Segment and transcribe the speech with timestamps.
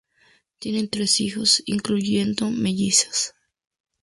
[0.57, 3.35] Tienen tres hijos, incluyendo mellizos.